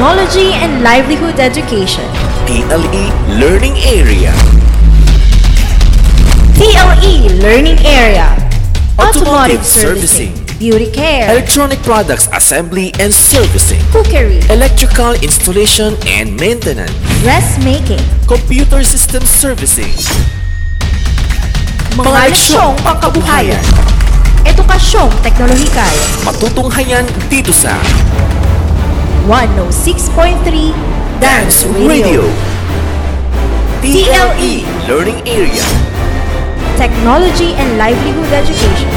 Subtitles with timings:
[0.00, 2.08] Technology and Livelihood Education.
[2.48, 3.04] TLE
[3.36, 4.32] Learning Area
[6.56, 8.32] TLE Learning Area.
[8.96, 11.28] Automotive Servicing Beauty Care.
[11.30, 14.40] Electronic Products Assembly and Servicing Cookery.
[14.48, 18.00] Electrical Installation and Maintenance Dressmaking.
[18.24, 19.92] Computer System Servicing
[22.00, 23.60] Mga leksyong pangkabuhayan.
[24.48, 25.92] Edukasyong teknolohikal.
[26.24, 27.76] Matutunghayan dito sa
[29.28, 30.72] 106.3
[31.20, 32.22] Dance Radio.
[33.82, 35.62] DLE Learning Area.
[36.76, 38.88] Technology and Livelihood Education.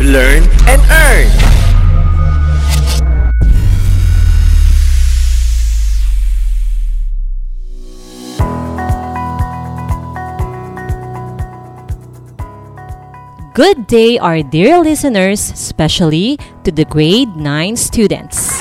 [0.00, 1.45] Learn and Earn
[13.56, 18.52] Good day, our dear listeners, especially to the grade 9 students.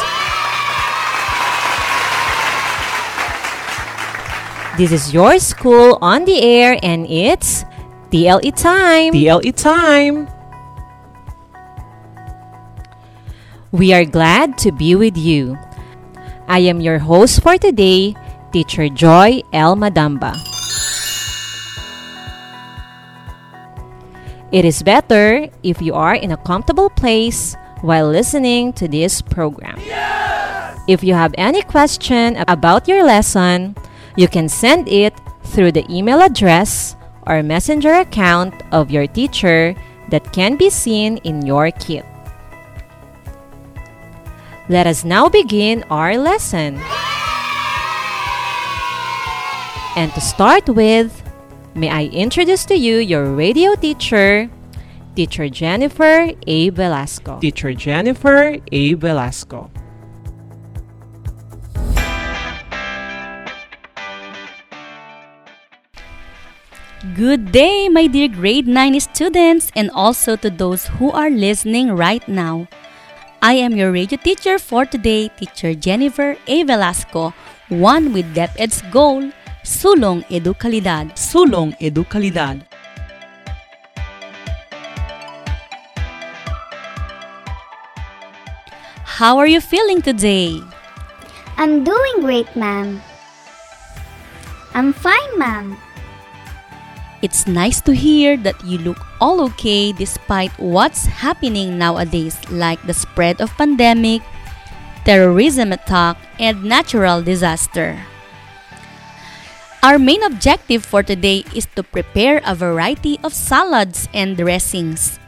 [4.79, 7.67] This is your school on the air, and it's
[8.07, 9.11] TLE time.
[9.11, 10.31] TLE time!
[13.75, 15.59] We are glad to be with you.
[16.47, 18.15] I am your host for today,
[18.55, 19.75] Teacher Joy L.
[19.75, 20.55] Madamba.
[24.52, 29.80] It is better if you are in a comfortable place while listening to this program.
[29.80, 30.80] Yes!
[30.88, 33.76] If you have any question about your lesson,
[34.16, 35.14] you can send it
[35.44, 36.95] through the email address
[37.26, 39.76] or messenger account of your teacher
[40.10, 42.06] that can be seen in your kit.
[44.70, 46.80] Let us now begin our lesson.
[49.95, 51.24] And to start with,
[51.75, 54.49] may I introduce to you your radio teacher,
[55.15, 56.69] Teacher Jennifer A.
[56.69, 57.39] Velasco.
[57.39, 58.93] Teacher Jennifer A.
[58.93, 59.69] Velasco.
[67.15, 72.25] Good day, my dear grade 9 students, and also to those who are listening right
[72.27, 72.67] now.
[73.41, 76.64] I am your radio teacher for today, Teacher Jennifer A.
[76.64, 77.31] Velasco,
[77.69, 79.31] one with DepEd's goal,
[79.65, 81.17] Sulong Edukalidad.
[81.17, 82.61] Sulong Edukalidad.
[89.17, 90.61] How are you feeling today?
[91.58, 93.02] I'm doing great, ma'am.
[94.77, 95.73] I'm fine, ma'am.
[97.26, 102.93] It's nice to hear that you look all okay despite what's happening nowadays like the
[102.93, 104.21] spread of pandemic,
[105.09, 107.97] terrorism attack, and natural disaster.
[109.85, 115.19] Our main objective for today is to prepare a variety of salads and dressings.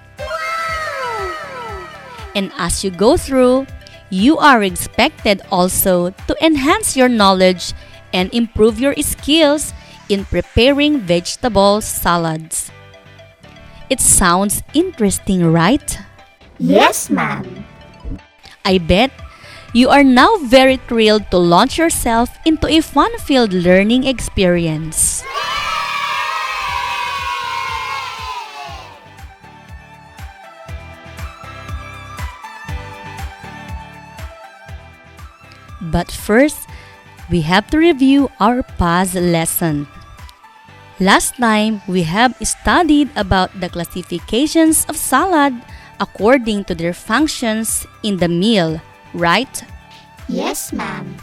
[2.34, 3.68] And as you go through,
[4.10, 7.78] you are expected also to enhance your knowledge
[8.18, 9.78] and improve your skills
[10.10, 12.72] in preparing vegetable salads.
[13.92, 15.86] It sounds interesting, right?
[16.58, 17.46] Yes, ma'am.
[18.66, 19.14] I bet
[19.74, 25.24] you are now very thrilled to launch yourself into a fun filled learning experience.
[35.82, 36.68] But first,
[37.30, 39.88] we have to review our past lesson.
[41.00, 45.54] Last time, we have studied about the classifications of salad
[46.00, 48.82] according to their functions in the meal,
[49.14, 49.64] right?
[50.28, 51.16] Yes, ma'am.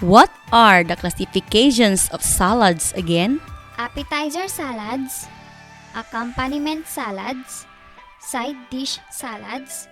[0.00, 3.40] What are the classifications of salads again?
[3.78, 5.26] Appetizer salads,
[5.94, 7.66] accompaniment salads,
[8.20, 9.88] side dish salads,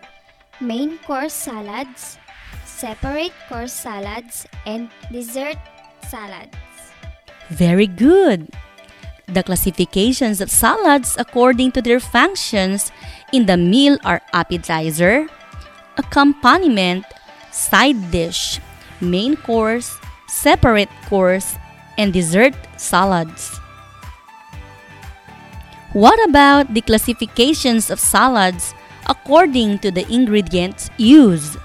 [0.60, 2.18] main course salads,
[2.64, 5.56] separate course salads, and dessert
[6.08, 6.56] salads.
[7.48, 8.48] Very good.
[9.26, 12.92] The classifications of salads according to their functions
[13.32, 15.28] in the meal are appetizer,
[15.96, 17.04] accompaniment,
[17.50, 18.60] side dish,
[19.00, 19.96] main course,
[20.28, 21.56] separate course,
[21.98, 23.58] and dessert salads.
[25.94, 28.74] What about the classifications of salads
[29.06, 31.56] according to the ingredients used?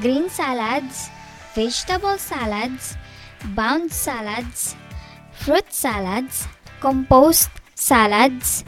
[0.00, 1.08] Green salads,
[1.54, 2.96] vegetable salads,
[3.56, 4.76] bound salads,
[5.32, 6.46] fruit salads,
[6.80, 8.64] composed salads,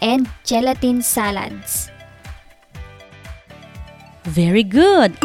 [0.00, 1.90] and gelatin salads.
[4.26, 5.16] Very good.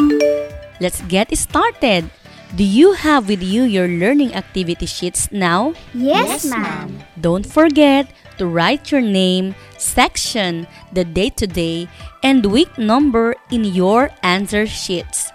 [0.80, 2.10] Let's get started.
[2.56, 5.74] Do you have with you your learning activity sheets now?
[5.94, 7.00] Yes, ma'am.
[7.22, 11.88] Don't forget to write your name, section, the date today,
[12.24, 15.32] and week number in your answer sheets.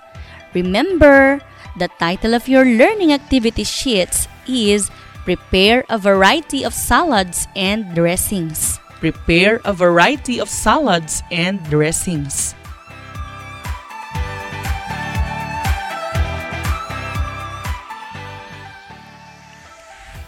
[0.52, 1.40] Remember,
[1.78, 4.90] the title of your learning activity sheets is
[5.22, 8.78] Prepare a variety of salads and dressings.
[8.98, 12.55] Prepare a variety of salads and dressings.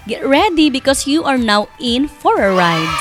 [0.08, 2.96] Get ready because you are now in for a ride.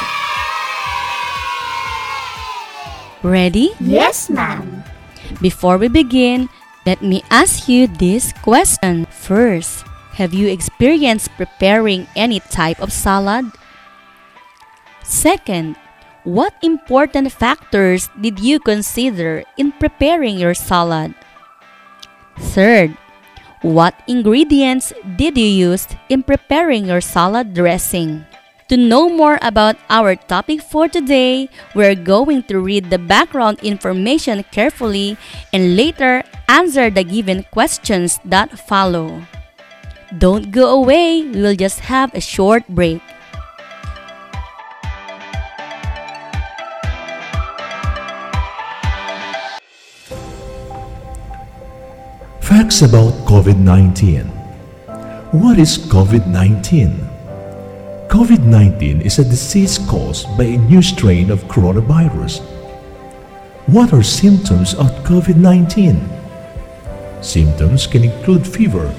[3.24, 3.72] Ready?
[3.80, 4.84] Yes, ma'am.
[5.40, 6.52] Before we begin,
[6.86, 9.88] let me ask you this question first.
[10.20, 13.56] Have you experienced preparing any type of salad?
[15.00, 15.80] Second,
[16.28, 21.16] what important factors did you consider in preparing your salad?
[22.52, 23.00] Third,
[23.68, 28.26] what ingredients did you use in preparing your salad dressing?
[28.70, 34.44] To know more about our topic for today, we're going to read the background information
[34.52, 35.18] carefully
[35.52, 39.24] and later answer the given questions that follow.
[40.18, 43.02] Don't go away, we will just have a short break.
[52.58, 54.26] Facts about COVID 19.
[55.30, 56.90] What is COVID 19?
[58.10, 62.42] COVID 19 is a disease caused by a new strain of coronavirus.
[63.68, 66.02] What are symptoms of COVID 19?
[67.22, 68.90] Symptoms can include fever,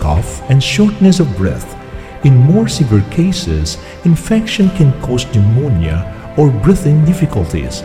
[0.00, 1.68] cough, and shortness of breath.
[2.24, 3.76] In more severe cases,
[4.06, 6.00] infection can cause pneumonia
[6.38, 7.82] or breathing difficulties.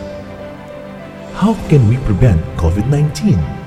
[1.36, 3.57] How can we prevent COVID 19?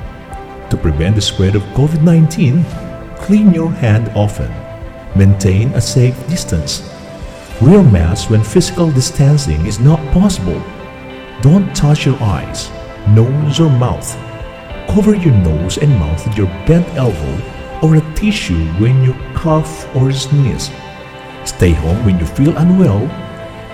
[0.71, 2.63] To prevent the spread of COVID 19,
[3.17, 4.49] clean your hand often.
[5.17, 6.89] Maintain a safe distance.
[7.61, 10.63] Wear masks when physical distancing is not possible.
[11.41, 12.71] Don't touch your eyes,
[13.09, 14.15] nose, or mouth.
[14.87, 17.35] Cover your nose and mouth with your bent elbow
[17.83, 20.71] or a tissue when you cough or sneeze.
[21.43, 23.01] Stay home when you feel unwell,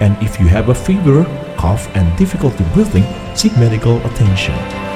[0.01, 1.25] and if you have a fever,
[1.57, 3.05] cough, and difficulty breathing,
[3.35, 4.86] seek medical attention.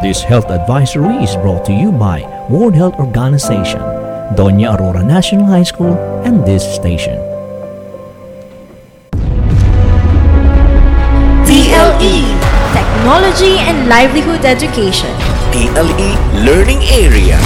[0.00, 3.80] This health advisory is brought to you by World Health Organization,
[4.38, 7.18] Doña Aurora National High School, and this station.
[11.42, 12.14] TLE
[12.70, 15.10] Technology and Livelihood Education.
[15.50, 16.14] TLE
[16.46, 17.42] Learning Area.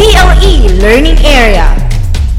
[0.00, 1.76] TLE Learning Area.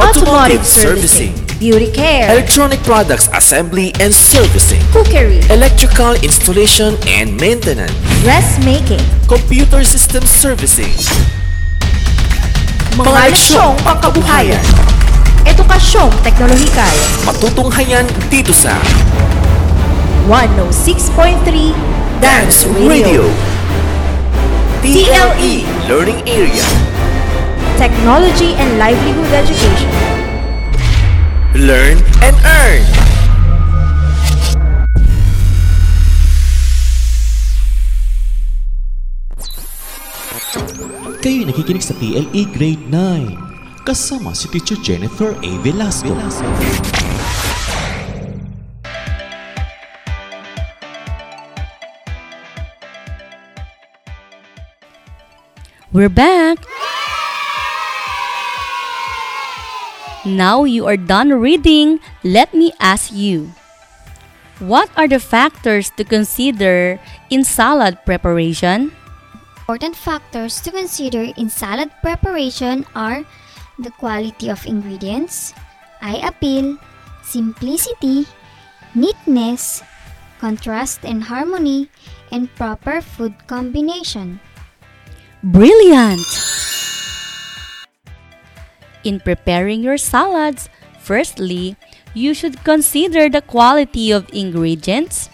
[0.01, 1.43] Automotive Servicing.
[1.63, 2.27] Beauty care.
[2.30, 4.83] Electronic Products Assembly and Servicing.
[4.92, 5.40] Cookery.
[5.47, 7.95] Electrical Installation and Maintenance.
[8.19, 8.99] Dressmaking.
[9.31, 10.92] Computer System Servicing.
[12.99, 14.59] Mga leksyong pangkabuhayan.
[15.47, 16.95] Edukasyong teknolohikal.
[17.23, 18.76] Matutunghayan dito sa
[20.28, 21.47] 106.3
[22.19, 23.31] Dance Radio.
[24.83, 26.68] TLE Learning Area.
[27.80, 30.12] Technology and Livelihood Education.
[31.54, 32.81] Learn and earn.
[41.22, 43.86] Kayo nakikinig sa TLE Grade 9.
[43.86, 45.52] Kasama si Teacher Jennifer A.
[45.62, 46.18] Velasco.
[55.94, 56.72] We're back!
[60.23, 63.51] Now you are done reading, let me ask you.
[64.63, 66.99] What are the factors to consider
[67.30, 68.95] in salad preparation?
[69.68, 73.27] Important factors to consider in salad preparation are
[73.80, 75.51] the quality of ingredients,
[75.99, 76.80] eye appeal,
[77.23, 78.23] simplicity,
[78.95, 79.83] neatness,
[80.39, 81.89] contrast and harmony,
[82.31, 84.39] and proper food combination.
[85.44, 86.23] Brilliant!
[89.04, 90.69] In preparing your salads,
[91.00, 91.76] firstly,
[92.14, 95.30] you should consider the quality of ingredients,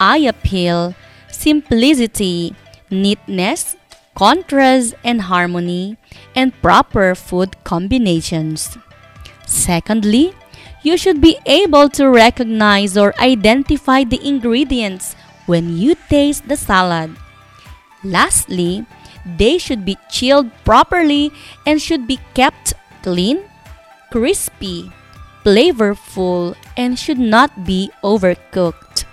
[0.00, 0.94] eye appeal,
[1.28, 2.54] simplicity,
[2.90, 3.76] neatness,
[4.14, 5.96] contrast and harmony,
[6.34, 8.78] and proper food combinations.
[9.46, 10.32] Secondly,
[10.82, 15.14] you should be able to recognize or identify the ingredients
[15.46, 17.16] when you taste the salad.
[18.02, 18.86] Lastly,
[19.24, 21.30] they should be chilled properly
[21.66, 23.42] and should be kept clean,
[24.10, 24.90] crispy,
[25.44, 29.04] flavorful, and should not be overcooked.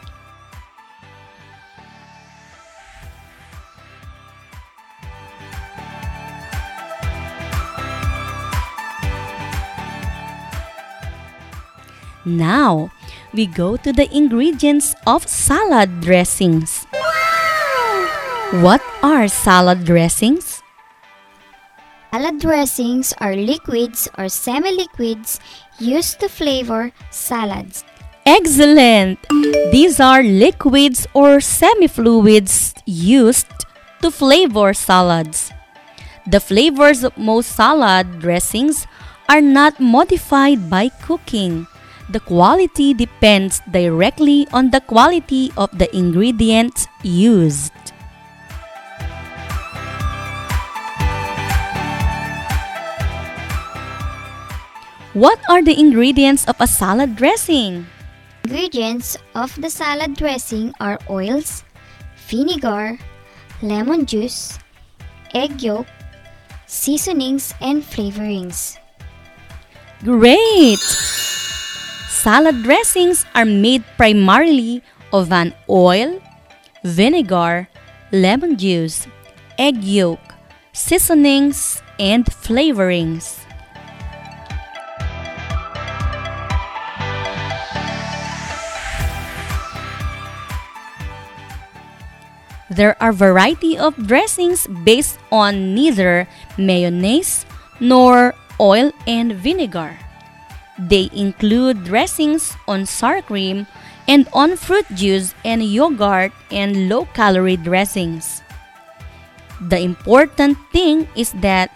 [12.25, 12.91] Now,
[13.33, 16.85] we go to the ingredients of salad dressings.
[18.61, 20.48] What are salad dressings?
[22.11, 25.39] Salad dressings are liquids or semi-liquids
[25.77, 27.85] used to flavor salads.
[28.25, 29.19] Excellent!
[29.71, 33.53] These are liquids or semi-fluids used
[34.01, 35.51] to flavor salads.
[36.25, 38.87] The flavors of most salad dressings
[39.29, 41.67] are not modified by cooking.
[42.09, 47.71] The quality depends directly on the quality of the ingredients used.
[55.17, 57.89] What are the ingredients of a salad dressing?
[58.45, 61.63] Ingredients of the salad dressing are oils,
[62.29, 62.93] vinegar,
[63.63, 64.59] lemon juice,
[65.33, 65.87] egg yolk,
[66.67, 68.77] seasonings, and flavorings.
[70.05, 70.77] Great!
[72.13, 76.21] Salad dressings are made primarily of an oil,
[76.85, 77.67] vinegar,
[78.11, 79.07] lemon juice,
[79.57, 80.21] egg yolk,
[80.71, 83.48] seasonings, and flavorings.
[92.69, 97.45] There are variety of dressings based on neither mayonnaise
[97.79, 99.97] nor oil and vinegar.
[100.77, 103.65] They include dressings on sour cream
[104.07, 108.41] and on fruit juice and yogurt and low-calorie dressings.
[109.61, 111.73] The important thing is that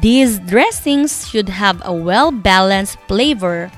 [0.00, 3.70] these dressings should have a well-balanced flavor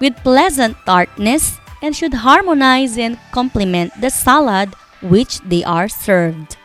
[0.00, 6.56] with pleasant tartness and should harmonize and complement the salad which they are served.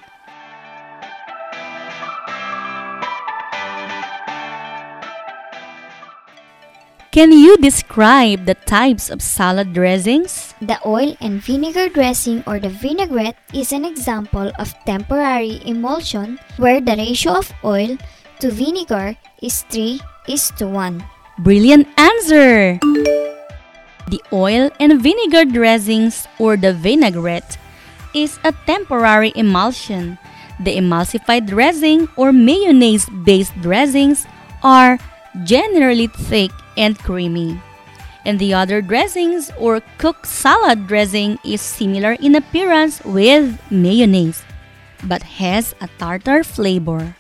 [7.12, 10.56] Can you describe the types of salad dressings?
[10.64, 16.80] The oil and vinegar dressing or the vinaigrette is an example of temporary emulsion where
[16.80, 18.00] the ratio of oil
[18.40, 21.04] to vinegar is 3 is to 1.
[21.44, 22.80] Brilliant answer!
[24.08, 27.60] The oil and vinegar dressings or the vinaigrette
[28.14, 30.18] is a temporary emulsion.
[30.60, 34.26] The emulsified dressing or mayonnaise based dressings
[34.64, 35.00] are
[35.44, 37.60] generally thick and creamy.
[38.26, 44.44] And the other dressings or cooked salad dressing is similar in appearance with mayonnaise
[45.04, 47.16] but has a tartar flavor.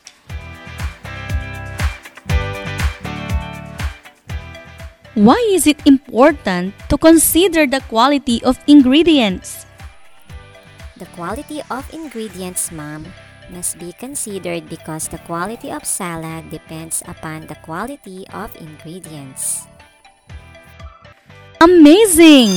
[5.13, 9.65] Why is it important to consider the quality of ingredients?
[11.01, 13.09] The quality of ingredients, ma'am,
[13.49, 19.65] must be considered because the quality of salad depends upon the quality of ingredients.
[21.57, 22.53] Amazing!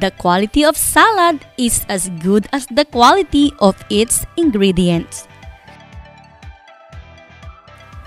[0.00, 5.28] The quality of salad is as good as the quality of its ingredients.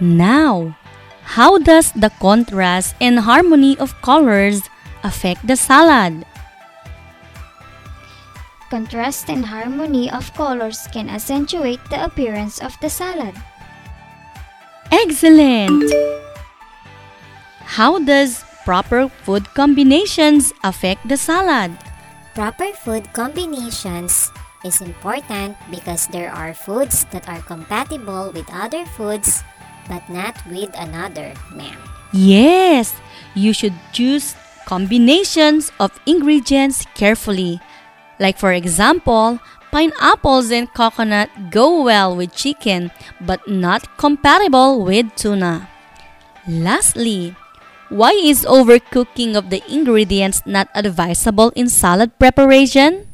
[0.01, 0.73] Now,
[1.37, 4.65] how does the contrast and harmony of colors
[5.05, 6.25] affect the salad?
[8.69, 13.33] Contrast and harmony of colors can accentuate the appearance of the salad.
[14.91, 15.87] Excellent!
[17.63, 21.71] How does proper food combinations affect the salad?
[22.35, 24.31] Proper food combinations
[24.63, 29.43] is important because there are foods that are compatible with other foods
[29.87, 31.79] but not with another, ma'am.
[32.11, 32.95] Yes,
[33.35, 37.59] you should choose combinations of ingredients carefully.
[38.19, 39.39] Like for example,
[39.71, 45.69] pineapples and coconut go well with chicken but not compatible with tuna.
[46.47, 47.35] Lastly,
[47.89, 53.07] why is overcooking of the ingredients not advisable in salad preparation?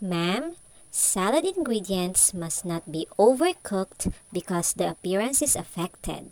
[0.00, 0.54] Ma'am,
[0.90, 6.30] salad ingredients must not be overcooked because the appearance is affected.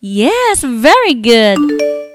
[0.00, 2.09] Yes, very good.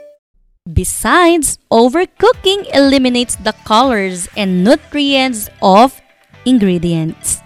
[0.65, 6.01] Besides, overcooking eliminates the colors and nutrients of
[6.43, 7.45] ingredients.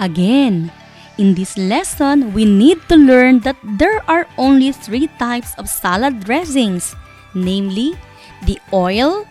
[0.00, 0.72] Again,
[1.18, 6.24] in this lesson, we need to learn that there are only three types of salad
[6.24, 6.96] dressings,
[7.34, 7.92] namely
[8.46, 9.28] the oil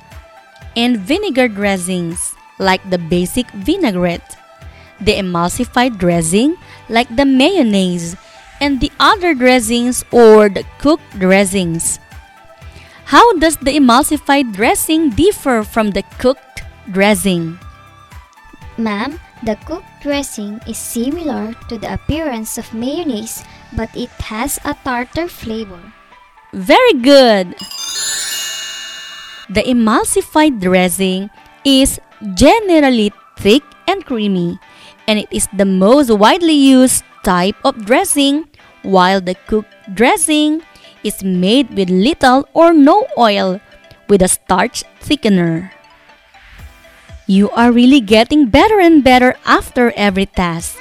[0.78, 4.38] and vinegar dressings like the basic vinaigrette,
[5.02, 6.58] the emulsified dressing,
[6.90, 8.16] like the mayonnaise,
[8.62, 12.00] and the other dressings or the cooked dressings.
[13.06, 17.60] How does the emulsified dressing differ from the cooked dressing?
[18.78, 23.44] Ma'am, the cooked dressing is similar to the appearance of mayonnaise
[23.76, 25.82] but it has a tartar flavor.
[26.54, 27.58] Very good!
[29.50, 31.30] The emulsified dressing
[31.66, 32.00] is
[32.36, 34.60] generally thick and creamy,
[35.08, 38.48] and it is the most widely used type of dressing,
[38.84, 40.62] while the cooked dressing
[41.04, 43.60] is made with little or no oil
[44.08, 45.72] with a starch thickener.
[47.28, 50.76] You are really getting better and better after every test.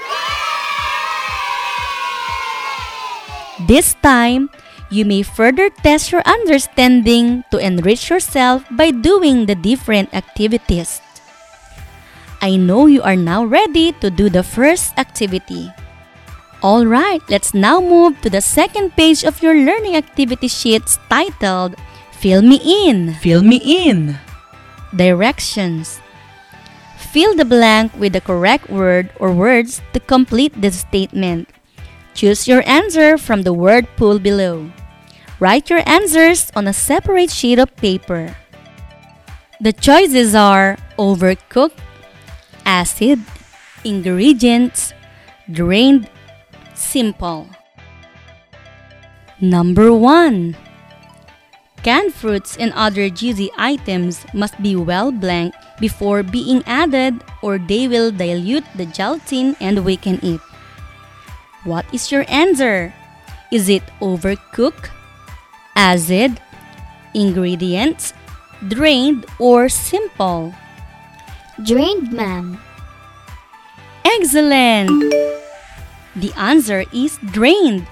[3.69, 4.51] This time,
[4.91, 11.01] you may further test your understanding to enrich yourself by doing the different activities.
[12.43, 15.71] I know you are now ready to do the first activity.
[16.59, 21.79] Alright, let's now move to the second page of your learning activity sheets titled
[22.19, 23.15] Fill Me In.
[23.15, 24.19] Fill me in.
[24.95, 26.03] Directions.
[27.15, 31.49] Fill the blank with the correct word or words to complete the statement.
[32.15, 34.71] Choose your answer from the word pool below.
[35.39, 38.35] Write your answers on a separate sheet of paper.
[39.61, 41.82] The choices are overcooked,
[42.65, 43.21] acid,
[43.85, 44.93] ingredients,
[45.51, 46.09] drained,
[46.75, 47.49] simple.
[49.41, 50.57] Number 1.
[51.83, 57.89] Canned fruits and other juicy items must be well blanked before being added or they
[57.89, 60.41] will dilute the gelatin and weaken it.
[61.65, 62.95] What is your answer?
[63.51, 64.95] Is it overcooked,
[65.75, 66.39] acid,
[67.15, 68.15] ingredients,
[68.69, 70.55] drained, or simple?
[71.61, 72.57] Drained, ma'am.
[74.05, 74.89] Excellent!
[76.17, 77.87] The answer is drained.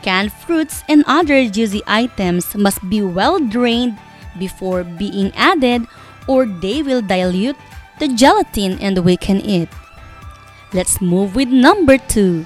[0.00, 3.98] Canned fruits and other juicy items must be well drained
[4.38, 5.84] before being added
[6.28, 7.56] or they will dilute
[7.98, 9.68] the gelatin and weaken it.
[10.72, 12.44] Let's move with number 2.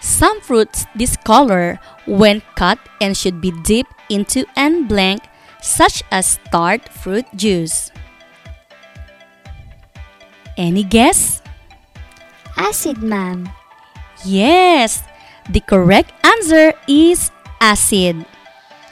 [0.00, 5.22] Some fruits discolor when cut and should be dipped into an blank
[5.62, 7.90] such as tart fruit juice.
[10.58, 11.40] Any guess?
[12.58, 13.48] Acid, ma'am.
[14.26, 15.02] Yes,
[15.48, 17.30] the correct answer is
[17.62, 18.26] acid.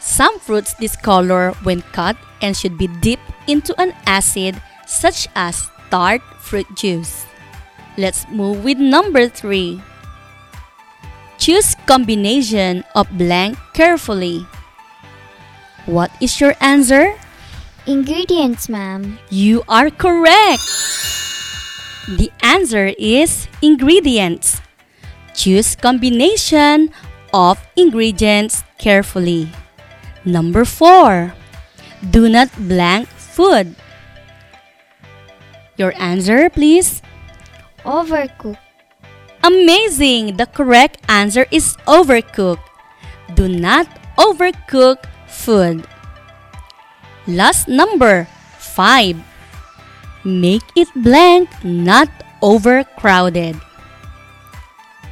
[0.01, 4.57] Some fruits discolor when cut and should be dipped into an acid
[4.87, 7.27] such as tart fruit juice.
[7.99, 9.83] Let's move with number 3.
[11.37, 14.47] Choose combination of blank carefully.
[15.87, 17.15] What is your answer?
[17.87, 19.19] Ingredients, ma'am.
[19.31, 20.63] You are correct.
[22.09, 24.61] The answer is ingredients.
[25.35, 26.91] Choose combination
[27.33, 29.49] of ingredients carefully.
[30.25, 31.33] Number 4.
[32.11, 33.75] Do not blank food.
[35.77, 37.01] Your answer, please.
[37.85, 38.59] Overcook.
[39.43, 40.37] Amazing!
[40.37, 42.61] The correct answer is overcook.
[43.33, 43.89] Do not
[44.21, 45.09] overcook
[45.41, 45.89] food.
[47.27, 49.17] Last number 5.
[50.25, 52.09] Make it blank, not
[52.43, 53.57] overcrowded.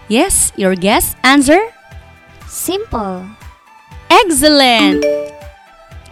[0.08, 1.60] Yes, your guess answer?
[2.46, 3.24] Simple.
[4.08, 5.04] Excellent!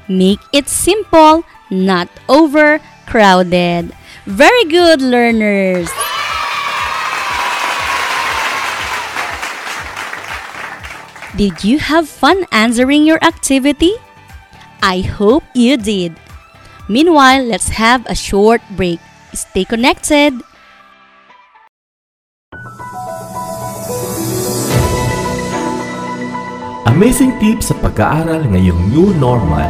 [0.09, 3.93] Make it simple, not overcrowded.
[4.25, 5.89] Very good, learners!
[11.37, 13.93] Did you have fun answering your activity?
[14.87, 16.15] I hope you did.
[16.87, 19.03] Meanwhile, let's have a short break.
[19.35, 20.31] Stay connected.
[26.87, 29.67] Amazing tips sa pag-aaral ngayong new normal.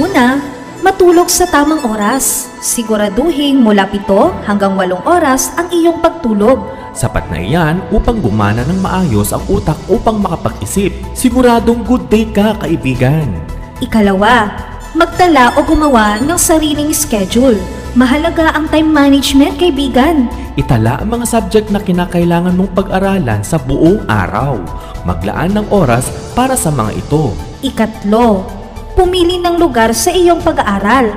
[0.00, 0.40] Una,
[0.80, 2.48] matulog sa tamang oras.
[2.64, 6.87] Siguraduhin mula 7 hanggang 8 oras ang iyong pagtulog.
[6.98, 10.90] Sapat na iyan upang gumana ng maayos ang utak upang makapag-isip.
[11.14, 13.38] Siguradong good day ka, kaibigan.
[13.78, 14.50] Ikalawa,
[14.98, 17.54] magtala o gumawa ng sariling schedule.
[17.94, 20.26] Mahalaga ang time management, kaibigan.
[20.58, 24.58] Itala ang mga subject na kinakailangan mong pag-aralan sa buong araw.
[25.06, 27.30] Maglaan ng oras para sa mga ito.
[27.62, 28.42] Ikatlo,
[28.98, 31.14] pumili ng lugar sa iyong pag-aaral.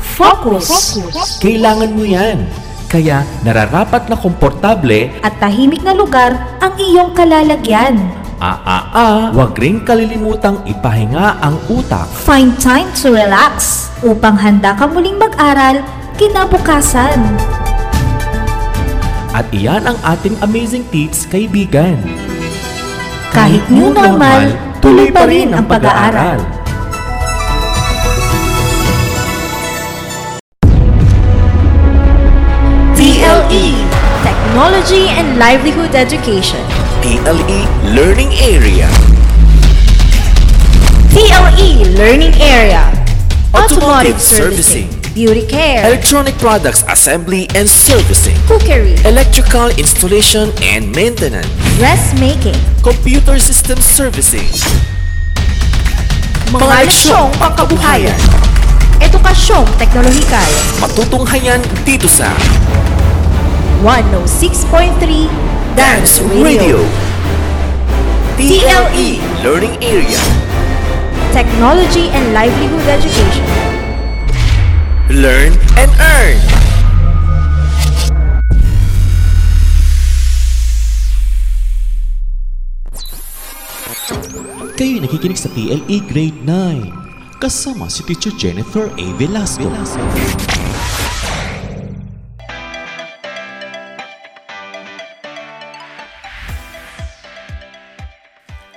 [0.00, 0.96] Focus!
[1.36, 2.67] Kailangan mo yan.
[2.88, 8.00] Kaya nararapat na komportable At tahimik na lugar ang iyong kalalagyan.
[8.40, 12.08] Aa, wag ring kalilimutang ipahinga ang utak.
[12.24, 15.84] Find time to relax upang handa ka muling mag-aral
[16.16, 17.18] kinabukasan.
[19.36, 22.00] At iyan ang ating amazing tips, kaibigan.
[23.34, 26.57] Kahit new normal, tuloy pa rin ang pag-aaral.
[34.58, 36.58] Technology and Livelihood Education
[36.98, 37.62] TLE
[37.94, 38.90] Learning Area.
[41.14, 42.90] TLE Learning Area
[43.54, 44.90] Automotive Servicing.
[45.14, 48.34] Beauty Care Electronic Products Assembly and Servicing.
[48.48, 51.46] Cookery Electrical Installation and Maintenance.
[51.78, 54.50] Dressmaking Computer System Servicing.
[56.50, 58.18] Mga leksyong pangkabuhayan
[58.98, 60.50] Edukasyong teknolohikal
[60.82, 62.34] Matutunghayan dito sa
[63.78, 65.30] 106.3
[65.78, 66.82] Dance Radio
[68.34, 70.18] TLE Learning Area.
[71.30, 73.46] Technology and Livelihood Education
[75.14, 76.38] Learn and Earn.
[84.74, 87.38] Kayo nakikinig sa TLE Grade 9.
[87.38, 89.06] Kasama si Teacher Jennifer A.
[89.14, 89.70] Velasco.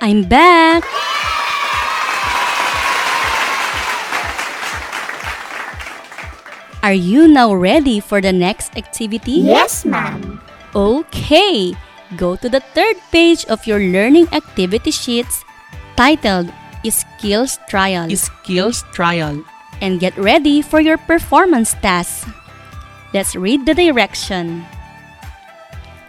[0.02, 0.82] I'm back!
[6.82, 9.46] Are you now ready for the next activity?
[9.46, 10.42] Yes, ma'am.
[10.74, 11.78] Okay,
[12.18, 15.46] go to the third page of your learning activity sheets
[15.94, 16.50] titled
[16.82, 19.38] Skills Trial Skills Trial.
[19.78, 22.26] and get ready for your performance task.
[23.14, 24.66] Let's read the direction.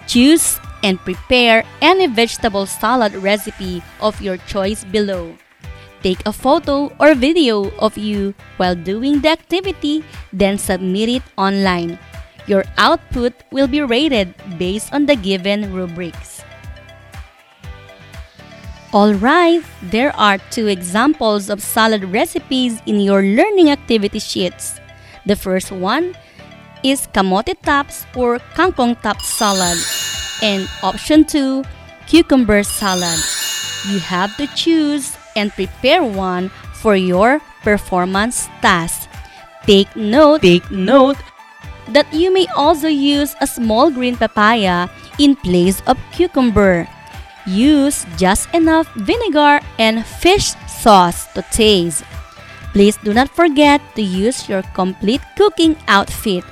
[0.09, 5.33] Choose and prepare any vegetable salad recipe of your choice below.
[6.03, 11.97] Take a photo or video of you while doing the activity, then submit it online.
[12.45, 16.43] Your output will be rated based on the given rubrics.
[18.93, 24.79] Alright, there are two examples of salad recipes in your learning activity sheets.
[25.25, 26.13] The first one
[26.83, 29.79] is kamote tops or kangkong top salad,
[30.43, 31.63] and option 2,
[32.05, 33.17] cucumber salad.
[33.87, 39.09] You have to choose and prepare one for your performance task.
[39.65, 41.17] Take note, Take note
[41.89, 46.87] that you may also use a small green papaya in place of cucumber.
[47.47, 52.03] Use just enough vinegar and fish sauce to taste.
[52.71, 56.43] Please do not forget to use your complete cooking outfit.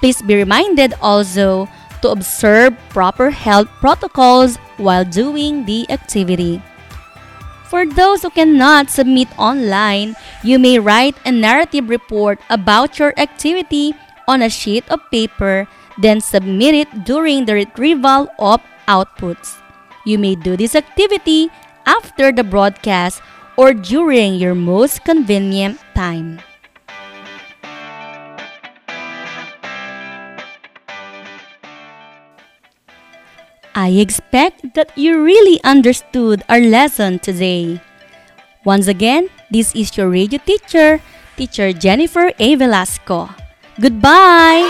[0.00, 1.68] Please be reminded also
[2.02, 6.62] to observe proper health protocols while doing the activity.
[7.70, 13.94] For those who cannot submit online, you may write a narrative report about your activity
[14.26, 19.58] on a sheet of paper, then submit it during the retrieval of outputs.
[20.04, 21.50] You may do this activity
[21.86, 23.22] after the broadcast
[23.56, 26.40] or during your most convenient time.
[33.74, 37.80] I expect that you really understood our lesson today.
[38.64, 41.00] Once again, this is your radio teacher,
[41.36, 42.54] Teacher Jennifer A.
[42.56, 43.30] Velasco.
[43.80, 44.68] Goodbye!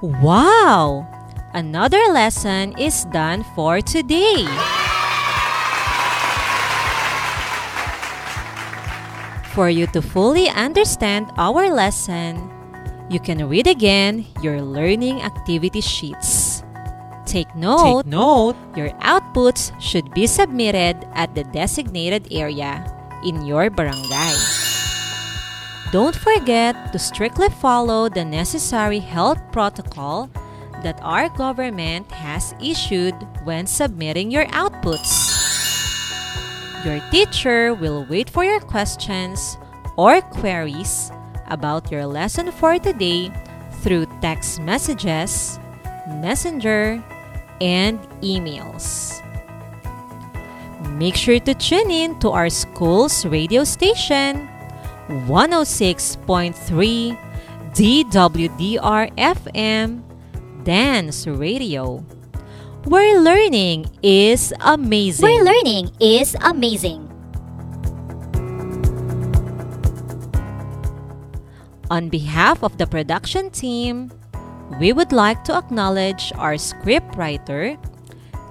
[0.00, 1.05] Wow!
[1.56, 4.44] Another lesson is done for today.
[9.56, 12.52] For you to fully understand our lesson,
[13.08, 16.60] you can read again your learning activity sheets.
[17.24, 22.84] Take note, Take note your outputs should be submitted at the designated area
[23.24, 24.36] in your barangay.
[25.88, 30.28] Don't forget to strictly follow the necessary health protocol
[30.82, 35.34] that our government has issued when submitting your outputs.
[36.84, 39.58] Your teacher will wait for your questions
[39.96, 41.10] or queries
[41.48, 43.32] about your lesson for today
[43.82, 45.58] through text messages,
[46.22, 47.02] messenger,
[47.60, 49.18] and emails.
[50.94, 54.48] Make sure to tune in to our school's radio station
[55.08, 57.18] 106.3
[57.74, 60.05] DWDR FM
[60.66, 62.02] Dance Radio.
[62.90, 65.22] Where learning is amazing.
[65.22, 67.06] Where learning is amazing.
[71.86, 74.10] On behalf of the production team,
[74.82, 77.78] we would like to acknowledge our scriptwriter,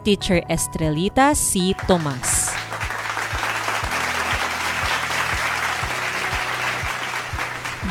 [0.07, 1.75] Teacher Estrelita C.
[1.83, 2.44] Tomas.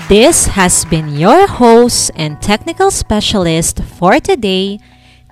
[0.08, 4.78] This has been your host and technical specialist for today,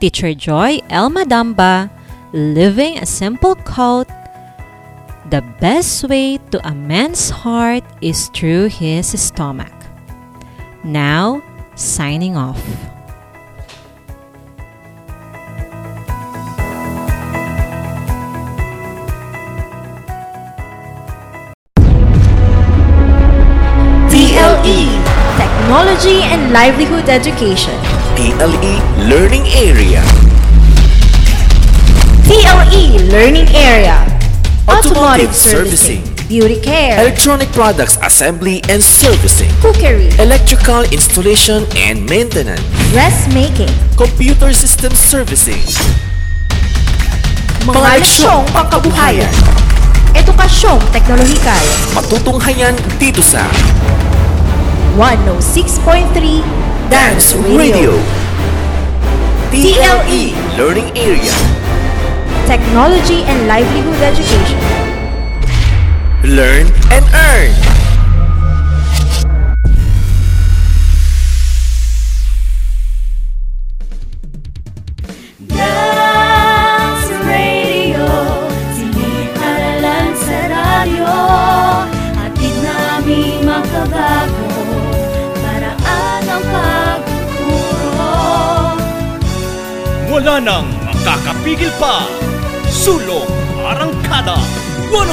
[0.01, 1.11] Teacher Joy L.
[1.11, 1.91] Madamba,
[2.33, 4.09] living a simple quote
[5.29, 9.77] The best way to a man's heart is through his stomach.
[10.83, 11.45] Now,
[11.77, 12.65] signing off.
[26.03, 27.79] Technology and Livelihood Education.
[28.19, 28.75] TLE
[29.07, 30.03] Learning Area.
[32.27, 34.03] TLE Learning Area.
[34.67, 36.03] Automotive Servicing.
[36.27, 36.99] Beauty care.
[36.99, 39.47] Electronic Products Assembly and Servicing.
[39.63, 40.11] Cookery.
[40.19, 42.67] Electrical Installation and Maintenance.
[42.91, 43.71] Dressmaking.
[43.95, 45.63] Computer System Servicing.
[47.63, 49.31] Mga leksyong pangkabuhayan.
[50.19, 51.63] Edukasyong teknolohikal.
[51.95, 53.47] Matutunghayan dito sa
[54.97, 56.13] 106.3
[56.91, 57.93] Dance Radio.
[59.49, 61.33] TLE Learning Area.
[62.47, 64.59] Technology and Livelihood Education.
[66.37, 67.62] Learn and earn.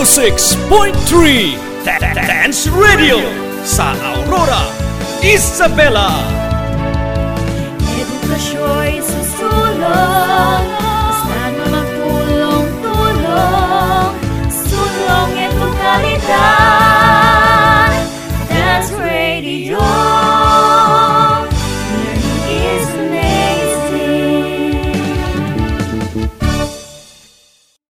[0.09, 1.53] 106.3
[1.85, 3.21] Dance Radio
[3.61, 4.65] sa Aurora,
[5.21, 6.38] Isabela.